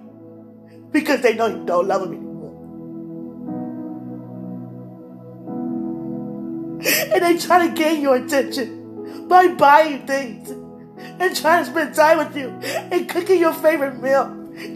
because 0.91 1.21
they 1.21 1.35
know 1.35 1.47
you 1.47 1.65
don't 1.67 1.87
love 1.87 2.11
him 2.11 2.23
And 6.85 7.23
they 7.23 7.39
try 7.39 7.69
to 7.69 7.75
gain 7.75 8.03
your 8.03 8.17
attention 8.17 9.29
by 9.29 9.49
buying 9.49 10.07
things 10.07 10.51
and 10.51 11.37
trying 11.37 11.65
to 11.65 11.71
spend 11.71 11.95
time 11.95 12.19
with 12.19 12.37
you 12.37 12.49
and 12.49 13.09
cooking 13.09 13.39
your 13.39 13.53
favorite 13.53 14.03
meal, 14.03 14.27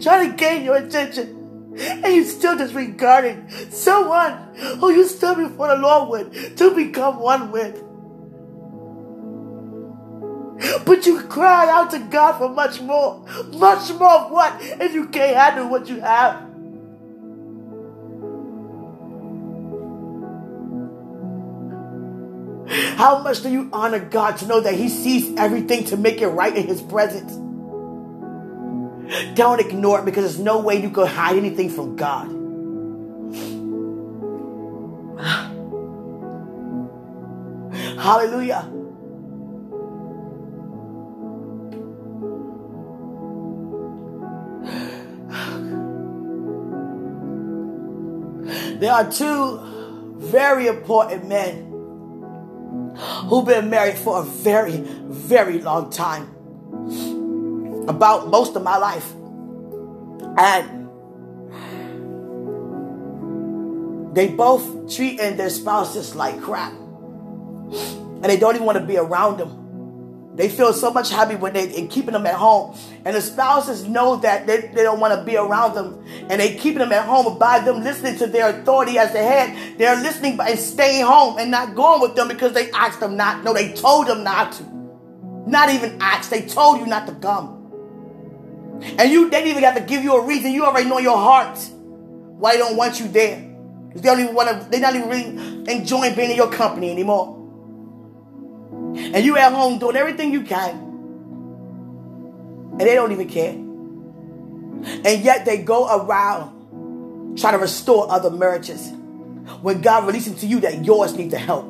trying 0.01 0.31
to 0.31 0.37
gain 0.37 0.63
your 0.63 0.77
attention. 0.77 1.36
And 1.79 2.05
oh, 2.05 2.09
you 2.09 2.23
still 2.23 2.57
disregarding 2.57 3.49
someone 3.69 4.55
who 4.79 4.91
you 4.91 5.07
stood 5.07 5.37
before 5.37 5.67
the 5.67 5.75
Lord 5.75 6.09
with 6.09 6.57
to 6.57 6.73
become 6.73 7.19
one 7.19 7.51
with. 7.51 7.83
But 10.85 11.05
you 11.05 11.21
cry 11.21 11.69
out 11.69 11.91
to 11.91 11.99
God 11.99 12.39
for 12.39 12.49
much 12.49 12.81
more. 12.81 13.23
Much 13.53 13.91
more 13.93 14.11
of 14.11 14.31
what 14.31 14.55
if 14.59 14.93
you 14.93 15.07
can't 15.09 15.35
handle 15.35 15.69
what 15.69 15.87
you 15.87 15.99
have? 16.01 16.47
How 22.97 23.19
much 23.21 23.43
do 23.43 23.49
you 23.49 23.69
honor 23.71 23.99
God 23.99 24.37
to 24.37 24.47
know 24.47 24.61
that 24.61 24.73
He 24.73 24.89
sees 24.89 25.37
everything 25.37 25.85
to 25.85 25.97
make 25.97 26.21
it 26.21 26.27
right 26.27 26.55
in 26.55 26.65
His 26.65 26.81
presence? 26.81 27.46
Don't 29.35 29.59
ignore 29.59 29.99
it 29.99 30.05
because 30.05 30.23
there's 30.23 30.39
no 30.39 30.59
way 30.59 30.81
you 30.81 30.89
can 30.89 31.07
hide 31.07 31.37
anything 31.37 31.69
from 31.69 31.95
God. 31.95 32.27
Hallelujah. 37.99 38.71
There 48.79 48.91
are 48.91 49.11
two 49.11 49.59
very 50.17 50.67
important 50.67 51.27
men 51.27 51.67
who've 53.27 53.45
been 53.45 53.69
married 53.69 53.97
for 53.97 54.19
a 54.19 54.23
very, 54.23 54.77
very 54.77 55.61
long 55.61 55.89
time. 55.89 56.36
About 57.87 58.29
most 58.29 58.55
of 58.55 58.63
my 58.63 58.77
life. 58.77 59.13
And 60.37 60.87
they 64.15 64.27
both 64.29 64.93
treating 64.95 65.37
their 65.37 65.49
spouses 65.49 66.15
like 66.15 66.41
crap. 66.41 66.73
And 66.73 68.23
they 68.23 68.37
don't 68.37 68.55
even 68.55 68.65
want 68.65 68.77
to 68.77 68.83
be 68.83 68.97
around 68.97 69.37
them. 69.37 69.67
They 70.37 70.49
feel 70.49 70.71
so 70.71 70.91
much 70.91 71.09
happy 71.09 71.35
when 71.35 71.53
they 71.53 71.75
and 71.75 71.89
keeping 71.89 72.13
them 72.13 72.27
at 72.27 72.35
home. 72.35 72.77
And 73.05 73.15
the 73.15 73.21
spouses 73.21 73.87
know 73.87 74.17
that 74.17 74.45
they, 74.45 74.61
they 74.61 74.83
don't 74.83 74.99
want 74.99 75.15
to 75.19 75.23
be 75.23 75.35
around 75.35 75.73
them. 75.73 76.05
And 76.29 76.39
they 76.39 76.55
keeping 76.55 76.77
them 76.77 76.91
at 76.91 77.05
home 77.05 77.39
by 77.39 77.59
them 77.59 77.83
listening 77.83 78.17
to 78.17 78.27
their 78.27 78.49
authority 78.49 78.99
as 78.99 79.13
the 79.13 79.19
head. 79.19 79.77
They're 79.79 79.95
listening 79.95 80.39
and 80.39 80.59
staying 80.59 81.05
home 81.05 81.39
and 81.39 81.49
not 81.49 81.73
going 81.73 82.01
with 82.01 82.15
them 82.15 82.27
because 82.27 82.53
they 82.53 82.69
asked 82.71 82.99
them 82.99 83.17
not. 83.17 83.43
No, 83.43 83.51
they 83.51 83.73
told 83.73 84.07
them 84.07 84.23
not 84.23 84.51
to. 84.53 84.63
Not 85.47 85.69
even 85.69 85.97
asked. 86.01 86.29
They 86.29 86.43
told 86.43 86.79
you 86.79 86.85
not 86.85 87.07
to 87.07 87.15
come. 87.15 87.56
And 88.81 89.11
you 89.11 89.29
they 89.29 89.37
didn't 89.41 89.51
even 89.51 89.63
have 89.63 89.75
to 89.75 89.81
give 89.81 90.03
you 90.03 90.15
a 90.15 90.25
reason. 90.25 90.51
You 90.51 90.65
already 90.65 90.87
know 90.89 90.99
your 90.99 91.17
heart 91.17 91.57
why 92.37 92.53
they 92.53 92.59
don't 92.59 92.77
want 92.77 92.99
you 92.99 93.07
there. 93.07 93.43
Because 93.87 94.01
they 94.01 94.09
don't 94.09 94.19
even 94.19 94.35
want 94.35 94.49
to, 94.49 94.69
they're 94.69 94.79
not 94.79 94.95
even 94.95 95.09
really 95.09 95.71
enjoying 95.71 96.15
being 96.15 96.31
in 96.31 96.37
your 96.37 96.51
company 96.51 96.91
anymore. 96.91 97.35
And 98.95 99.25
you 99.25 99.37
at 99.37 99.53
home 99.53 99.79
doing 99.79 99.95
everything 99.95 100.31
you 100.31 100.43
can. 100.43 100.75
And 102.71 102.81
they 102.81 102.93
don't 102.93 103.11
even 103.11 103.27
care. 103.27 103.53
And 103.53 105.23
yet 105.23 105.45
they 105.45 105.57
go 105.63 105.87
around 105.87 107.37
trying 107.37 107.53
to 107.53 107.59
restore 107.59 108.11
other 108.11 108.29
marriages. 108.29 108.91
When 109.61 109.81
God 109.81 110.05
releasing 110.05 110.35
to 110.35 110.45
you 110.45 110.59
that 110.61 110.85
yours 110.85 111.15
need 111.15 111.31
to 111.31 111.37
help. 111.37 111.65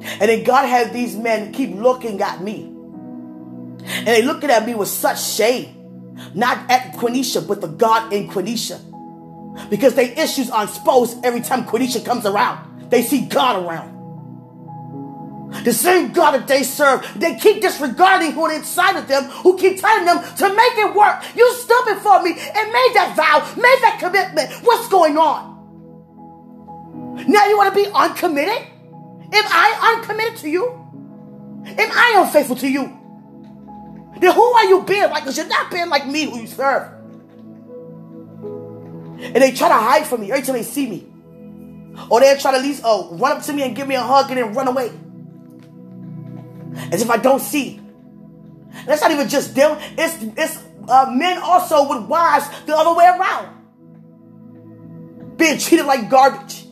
And 0.00 0.30
then 0.30 0.42
God 0.44 0.66
has 0.66 0.90
these 0.92 1.16
men 1.16 1.52
keep 1.52 1.74
looking 1.74 2.20
at 2.22 2.42
me. 2.42 2.74
And 3.88 4.06
they 4.06 4.22
looking 4.22 4.50
at 4.50 4.66
me 4.66 4.74
with 4.74 4.88
such 4.88 5.22
shame. 5.22 5.74
Not 6.34 6.70
at 6.70 6.94
Quenisha, 6.94 7.46
but 7.46 7.60
the 7.60 7.68
God 7.68 8.12
in 8.12 8.28
Quenisha. 8.28 8.80
Because 9.70 9.94
they 9.94 10.14
issues 10.16 10.50
are 10.50 10.64
exposed 10.64 11.24
every 11.24 11.40
time 11.40 11.64
Quenisha 11.64 12.04
comes 12.04 12.26
around. 12.26 12.90
They 12.90 13.02
see 13.02 13.26
God 13.26 13.64
around. 13.64 13.98
The 15.64 15.72
same 15.72 16.12
God 16.12 16.32
that 16.32 16.46
they 16.46 16.62
serve, 16.62 17.06
they 17.16 17.36
keep 17.36 17.62
disregarding 17.62 18.32
who 18.32 18.50
inside 18.50 18.96
of 18.96 19.08
them, 19.08 19.24
who 19.24 19.56
keep 19.56 19.80
telling 19.80 20.04
them 20.04 20.18
to 20.36 20.48
make 20.48 20.76
it 20.76 20.94
work. 20.94 21.24
You 21.34 21.52
stupid 21.54 21.98
for 21.98 22.22
me 22.22 22.32
and 22.32 22.72
made 22.72 22.92
that 22.94 23.14
vow, 23.16 23.40
made 23.56 23.78
that 23.82 23.96
commitment. 23.98 24.50
What's 24.62 24.88
going 24.88 25.16
on? 25.16 25.56
Now 27.26 27.46
you 27.46 27.56
want 27.56 27.74
to 27.74 27.82
be 27.82 27.90
uncommitted? 27.92 28.66
Am 29.32 29.44
I 29.46 29.96
uncommitted 29.96 30.36
to 30.40 30.48
you? 30.48 30.68
Am 31.66 31.90
I 31.92 32.22
unfaithful 32.24 32.56
to 32.56 32.68
you? 32.68 32.97
Then 34.20 34.34
who 34.34 34.42
are 34.42 34.64
you 34.64 34.82
being 34.82 35.10
like? 35.10 35.22
Because 35.22 35.36
you're 35.36 35.46
not 35.46 35.70
being 35.70 35.88
like 35.88 36.06
me 36.06 36.24
who 36.24 36.40
you 36.40 36.46
serve. 36.46 36.92
And 39.20 39.36
they 39.36 39.52
try 39.52 39.68
to 39.68 39.74
hide 39.74 40.06
from 40.06 40.20
me 40.20 40.30
every 40.30 40.44
time 40.44 40.54
they 40.54 40.62
see 40.62 40.88
me. 40.88 41.06
Or 42.08 42.20
they 42.20 42.36
try 42.38 42.52
to 42.52 42.58
at 42.58 42.62
least 42.62 42.82
oh, 42.84 43.16
run 43.16 43.36
up 43.36 43.42
to 43.44 43.52
me 43.52 43.62
and 43.62 43.74
give 43.74 43.88
me 43.88 43.96
a 43.96 44.02
hug 44.02 44.30
and 44.30 44.38
then 44.38 44.54
run 44.54 44.68
away. 44.68 44.92
As 46.92 47.02
if 47.02 47.10
I 47.10 47.16
don't 47.16 47.40
see. 47.40 47.80
That's 48.86 49.02
not 49.02 49.10
even 49.10 49.28
just 49.28 49.54
them. 49.54 49.78
It's, 49.96 50.22
it's 50.36 50.62
uh, 50.88 51.10
men 51.10 51.38
also 51.38 51.88
with 51.88 52.06
wives 52.08 52.46
the 52.66 52.76
other 52.76 52.96
way 52.96 53.04
around. 53.04 53.56
Being 55.36 55.58
treated 55.58 55.86
like 55.86 56.08
garbage. 56.08 56.64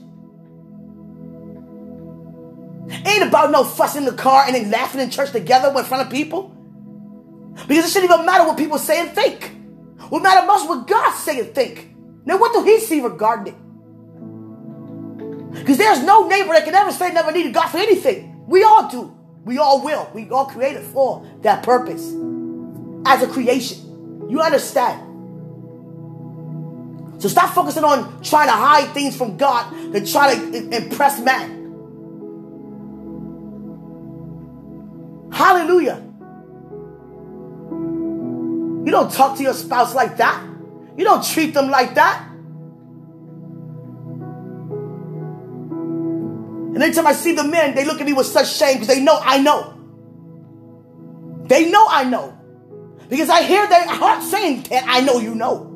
Ain't 3.04 3.24
about 3.24 3.50
no 3.50 3.64
fussing 3.64 4.02
in 4.02 4.06
the 4.06 4.16
car 4.16 4.44
and 4.46 4.54
then 4.54 4.70
laughing 4.70 5.00
in 5.00 5.10
church 5.10 5.32
together 5.32 5.76
in 5.76 5.84
front 5.84 6.06
of 6.06 6.12
people. 6.12 6.55
Because 7.66 7.86
it 7.86 7.90
shouldn't 7.90 8.12
even 8.12 8.24
matter 8.24 8.44
what 8.44 8.56
people 8.56 8.78
say 8.78 9.00
and 9.00 9.10
think. 9.10 9.52
What 10.08 10.22
matters 10.22 10.46
most 10.46 10.68
what 10.68 10.86
God 10.86 11.12
say 11.14 11.40
and 11.40 11.54
think. 11.54 11.94
Now, 12.24 12.38
what 12.38 12.52
do 12.52 12.62
He 12.64 12.78
see 12.80 13.00
regarding 13.00 13.54
it? 13.54 13.60
Because 15.52 15.78
there's 15.78 16.02
no 16.02 16.28
neighbor 16.28 16.52
that 16.52 16.64
can 16.64 16.74
ever 16.74 16.92
say 16.92 17.12
never 17.12 17.32
needed 17.32 17.54
God 17.54 17.68
for 17.68 17.78
anything. 17.78 18.44
We 18.46 18.62
all 18.62 18.88
do. 18.88 19.16
We 19.44 19.58
all 19.58 19.82
will. 19.82 20.10
We 20.14 20.28
all 20.30 20.46
created 20.46 20.82
for 20.84 21.26
that 21.42 21.62
purpose 21.62 22.12
as 23.06 23.22
a 23.22 23.28
creation. 23.28 24.28
You 24.28 24.40
understand? 24.40 25.02
So 27.22 27.28
stop 27.28 27.54
focusing 27.54 27.84
on 27.84 28.22
trying 28.22 28.48
to 28.48 28.52
hide 28.52 28.92
things 28.92 29.16
from 29.16 29.36
God 29.36 29.72
and 29.72 30.06
try 30.06 30.34
to 30.34 30.76
impress 30.76 31.18
man. 31.20 31.56
Hallelujah. 35.32 36.05
Don't 38.96 39.12
talk 39.12 39.36
to 39.36 39.42
your 39.42 39.52
spouse 39.52 39.94
like 39.94 40.16
that. 40.16 40.42
You 40.96 41.04
don't 41.04 41.22
treat 41.22 41.52
them 41.52 41.68
like 41.68 41.96
that. 41.96 42.26
And 46.72 46.82
every 46.82 46.94
time 46.94 47.06
I 47.06 47.12
see 47.12 47.32
the 47.32 47.44
men, 47.44 47.74
they 47.74 47.84
look 47.84 48.00
at 48.00 48.06
me 48.06 48.14
with 48.14 48.26
such 48.26 48.54
shame 48.54 48.76
because 48.76 48.88
they 48.88 49.02
know 49.02 49.18
I 49.20 49.42
know. 49.42 49.74
They 51.44 51.70
know 51.70 51.86
I 51.90 52.04
know. 52.04 52.38
Because 53.10 53.28
I 53.28 53.42
hear 53.42 53.66
their 53.66 53.86
heart 53.86 54.22
saying 54.22 54.62
that 54.70 54.84
I 54.86 55.02
know 55.02 55.18
you 55.18 55.34
know. 55.34 55.66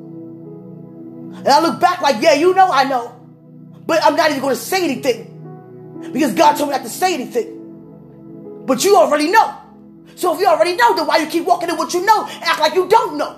And 1.36 1.46
I 1.46 1.60
look 1.60 1.78
back 1.78 2.00
like, 2.00 2.22
yeah, 2.22 2.32
you 2.32 2.54
know 2.54 2.70
I 2.72 2.84
know. 2.84 3.20
But 3.86 4.02
I'm 4.02 4.16
not 4.16 4.30
even 4.30 4.40
going 4.40 4.56
to 4.56 4.60
say 4.62 4.82
anything. 4.82 6.10
Because 6.10 6.32
God 6.32 6.56
told 6.56 6.70
me 6.70 6.76
not 6.76 6.84
to 6.84 6.90
say 6.90 7.12
anything. 7.12 8.64
But 8.64 8.82
you 8.82 8.96
already 8.96 9.30
know. 9.30 9.59
So 10.16 10.34
if 10.34 10.40
you 10.40 10.46
already 10.46 10.76
know, 10.76 10.94
then 10.94 11.06
why 11.06 11.18
you 11.18 11.26
keep 11.26 11.44
walking 11.44 11.68
in 11.68 11.76
what 11.76 11.94
you 11.94 12.04
know 12.04 12.24
and 12.26 12.44
act 12.44 12.60
like 12.60 12.74
you 12.74 12.88
don't 12.88 13.16
know? 13.16 13.36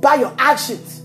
By 0.00 0.16
your 0.16 0.34
actions. 0.38 1.00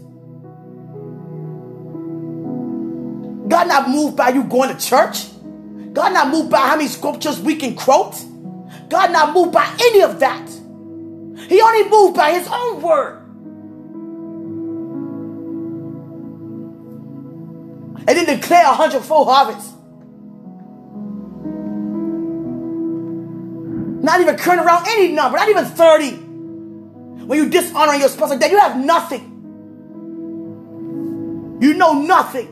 God 3.50 3.68
not 3.68 3.90
moved 3.90 4.16
by 4.16 4.30
you 4.30 4.44
going 4.44 4.76
to 4.76 4.86
church. 4.86 5.26
God 5.94 6.14
not 6.14 6.30
moved 6.30 6.52
by 6.52 6.60
how 6.60 6.76
many 6.76 6.88
scriptures 6.88 7.40
we 7.40 7.56
can 7.56 7.76
quote. 7.76 8.16
God 8.90 9.12
not 9.12 9.34
moved 9.34 9.52
by 9.52 9.66
any 9.82 10.02
of 10.02 10.20
that. 10.20 10.48
He 11.48 11.62
only 11.62 11.90
moved 11.90 12.16
by 12.16 12.32
his 12.32 12.48
own 12.48 12.82
word. 12.82 13.16
And 18.08 18.18
then 18.18 18.26
declare 18.26 18.66
a 18.66 18.74
hundredfold 18.74 19.28
harvest. 19.28 19.79
Not 24.10 24.22
even 24.22 24.38
turn 24.38 24.58
around 24.58 24.88
any 24.88 25.12
number, 25.12 25.38
not 25.38 25.50
even 25.50 25.66
30. 25.66 26.12
When 27.28 27.38
you 27.38 27.48
dishonor 27.48 27.94
your 27.94 28.10
spouse 28.10 28.32
like 28.32 28.40
that, 28.40 28.50
you 28.50 28.58
have 28.58 28.76
nothing. 28.76 29.22
You 31.62 31.76
know 31.76 31.94
nothing. 31.94 32.48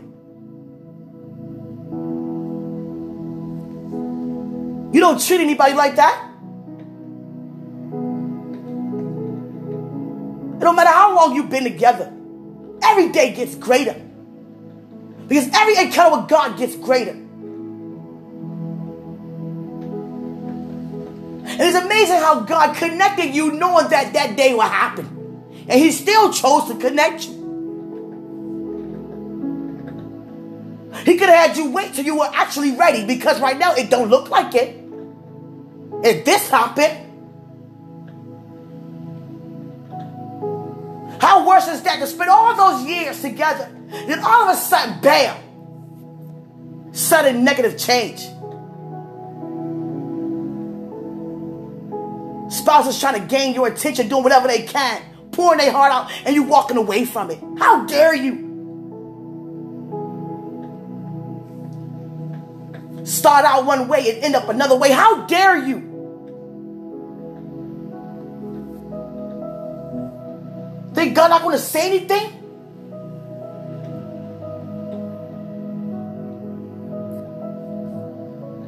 You 4.94 5.00
don't 5.00 5.20
treat 5.20 5.42
anybody 5.42 5.74
like 5.74 5.96
that. 5.96 6.30
It 10.58 10.60
don't 10.60 10.76
matter 10.76 10.92
how 10.92 11.16
long 11.16 11.36
you've 11.36 11.50
been 11.50 11.64
together. 11.64 12.14
Every 12.84 13.10
day 13.10 13.34
gets 13.34 13.56
greater. 13.56 14.00
Because 15.28 15.50
every 15.56 15.76
encounter 15.78 16.18
with 16.20 16.30
God 16.30 16.56
gets 16.60 16.76
greater. 16.76 17.18
And 21.60 21.62
it's 21.62 21.76
amazing 21.76 22.18
how 22.18 22.42
God 22.42 22.76
connected 22.76 23.34
you 23.34 23.52
knowing 23.52 23.90
that 23.90 24.14
that 24.14 24.38
day 24.38 24.54
will 24.54 24.62
happen. 24.62 25.06
And 25.68 25.80
He 25.80 25.92
still 25.92 26.32
chose 26.32 26.68
to 26.68 26.76
connect 26.78 27.28
you. 27.28 27.38
He 31.04 31.18
could 31.18 31.30
have 31.30 31.50
had 31.50 31.58
you 31.58 31.72
wait 31.72 31.96
till 31.96 32.06
you 32.06 32.18
were 32.18 32.30
actually 32.32 32.76
ready 32.76 33.06
because 33.06 33.42
right 33.42 33.58
now 33.58 33.74
it 33.74 33.90
don't 33.90 34.10
look 34.10 34.30
like 34.30 34.54
it. 34.54 34.84
If 36.04 36.26
this 36.26 36.48
happened, 36.48 37.06
how 41.20 41.48
worse 41.48 41.68
is 41.68 41.82
that 41.84 42.00
to 42.00 42.08
spend 42.08 42.30
all 42.30 42.56
those 42.56 42.86
years 42.88 43.20
together, 43.22 43.72
then 43.90 44.20
all 44.20 44.48
of 44.48 44.56
a 44.56 44.60
sudden, 44.60 45.02
bam, 45.02 46.94
sudden 46.94 47.44
negative 47.44 47.80
change. 47.80 48.22
Spouses 52.68 53.00
trying 53.00 53.14
to 53.14 53.26
gain 53.26 53.54
your 53.54 53.68
attention, 53.68 54.10
doing 54.10 54.24
whatever 54.24 54.46
they 54.46 54.64
can, 54.64 55.02
pouring 55.32 55.58
their 55.58 55.72
heart 55.72 55.90
out, 55.90 56.12
and 56.26 56.36
you 56.36 56.44
walking 56.44 56.76
away 56.76 57.06
from 57.06 57.32
it. 57.32 57.40
How 57.58 57.86
dare 57.86 58.14
you? 58.14 58.44
Start 63.06 63.46
out 63.46 63.66
one 63.66 63.88
way 63.88 64.10
and 64.12 64.22
end 64.22 64.36
up 64.36 64.50
another 64.50 64.76
way. 64.76 64.92
How 64.92 65.26
dare 65.28 65.56
you? 65.56 65.80
Think 70.94 71.16
God 71.16 71.30
not 71.30 71.44
going 71.44 71.56
to 71.56 71.64
say 71.64 71.88
anything? 71.88 72.32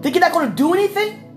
Think 0.01 0.15
you're 0.15 0.21
not 0.21 0.31
going 0.31 0.49
to 0.51 0.55
do 0.55 0.73
anything? 0.73 1.28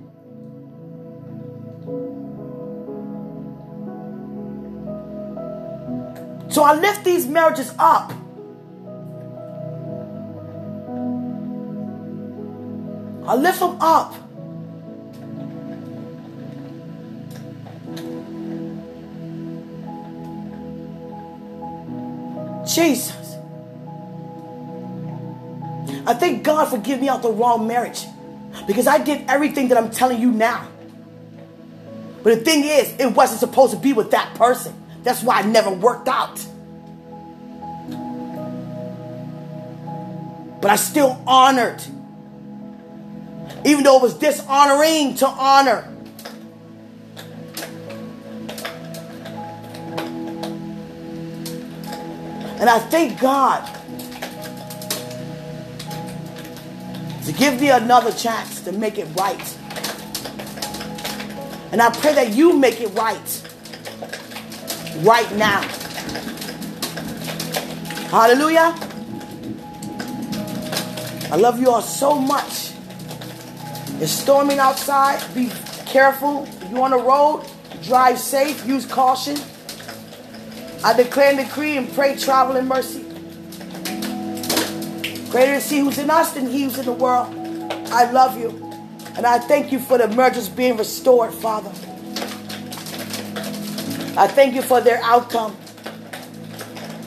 So 6.52 6.62
I 6.62 6.74
lift 6.74 7.02
these 7.02 7.26
marriages 7.26 7.72
up. 7.78 8.12
I 13.26 13.34
lift 13.36 13.58
them 13.58 13.78
up. 13.80 14.14
Jesus. 22.68 23.16
I 26.04 26.12
thank 26.12 26.44
God 26.44 26.66
for 26.66 26.76
giving 26.76 27.00
me 27.00 27.08
out 27.08 27.22
the 27.22 27.30
wrong 27.30 27.66
marriage 27.66 28.04
because 28.66 28.86
I 28.86 28.98
did 28.98 29.24
everything 29.26 29.68
that 29.68 29.78
I'm 29.78 29.90
telling 29.90 30.20
you 30.20 30.30
now. 30.30 30.68
But 32.22 32.38
the 32.38 32.44
thing 32.44 32.64
is, 32.64 32.94
it 32.98 33.14
wasn't 33.14 33.40
supposed 33.40 33.72
to 33.72 33.78
be 33.78 33.94
with 33.94 34.10
that 34.10 34.34
person. 34.34 34.81
That's 35.02 35.22
why 35.22 35.40
I 35.40 35.42
never 35.42 35.70
worked 35.70 36.08
out. 36.08 36.44
But 40.60 40.70
I 40.70 40.76
still 40.76 41.20
honored. 41.26 41.82
Even 43.64 43.82
though 43.84 43.96
it 43.96 44.02
was 44.02 44.14
dishonoring 44.14 45.16
to 45.16 45.26
honor. 45.26 45.88
And 52.60 52.70
I 52.70 52.78
thank 52.78 53.20
God 53.20 53.66
to 57.24 57.32
give 57.32 57.60
me 57.60 57.70
another 57.70 58.12
chance 58.12 58.60
to 58.60 58.70
make 58.70 58.98
it 58.98 59.08
right. 59.16 59.58
And 61.72 61.82
I 61.82 61.90
pray 61.90 62.14
that 62.14 62.30
you 62.34 62.52
make 62.56 62.80
it 62.80 62.88
right 62.94 63.41
right 65.02 65.30
now. 65.36 65.60
Hallelujah. 68.08 68.74
I 71.30 71.36
love 71.36 71.60
you 71.60 71.70
all 71.70 71.82
so 71.82 72.14
much. 72.18 72.72
It's 74.00 74.12
storming 74.12 74.58
outside. 74.58 75.22
Be 75.34 75.50
careful. 75.86 76.44
If 76.44 76.70
you're 76.70 76.82
on 76.82 76.90
the 76.90 76.98
road, 76.98 77.46
drive 77.82 78.18
safe, 78.18 78.66
use 78.66 78.86
caution. 78.86 79.36
I 80.84 80.94
declare 80.94 81.30
and 81.30 81.38
decree 81.38 81.76
and 81.76 81.92
pray 81.92 82.16
travel 82.16 82.56
and 82.56 82.68
mercy. 82.68 83.02
Greater 85.30 85.54
is 85.54 85.70
he 85.70 85.78
who's 85.78 85.98
in 85.98 86.10
us 86.10 86.32
than 86.32 86.46
he 86.46 86.64
who's 86.64 86.78
in 86.78 86.84
the 86.84 86.92
world. 86.92 87.32
I 87.90 88.10
love 88.10 88.38
you. 88.38 88.50
And 89.16 89.26
I 89.26 89.38
thank 89.38 89.72
you 89.72 89.78
for 89.78 89.98
the 89.98 90.08
mergers 90.08 90.48
being 90.48 90.76
restored, 90.76 91.32
Father. 91.32 91.70
I 94.16 94.26
thank 94.26 94.54
you 94.54 94.62
for 94.62 94.80
their 94.80 95.02
outcome. 95.02 95.56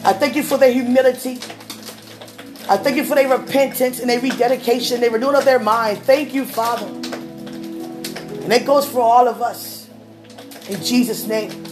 I 0.04 0.14
thank 0.14 0.36
you 0.36 0.44
for 0.44 0.58
their 0.58 0.72
humility. 0.72 1.40
I 2.68 2.78
thank 2.78 2.96
you 2.96 3.04
for 3.04 3.16
their 3.16 3.38
repentance 3.38 4.00
and 4.00 4.10
their 4.10 4.20
rededication, 4.20 5.02
their 5.02 5.12
renewing 5.12 5.36
of 5.36 5.46
their 5.46 5.60
mind. 5.60 6.00
Thank 6.00 6.34
you, 6.34 6.46
Father. 6.46 6.88
And 6.88 8.54
it 8.54 8.66
goes 8.66 8.88
for 8.88 9.02
all 9.02 9.28
of 9.28 9.42
us. 9.42 9.90
In 10.70 10.84
Jesus' 10.84 11.28
name. 11.28 11.65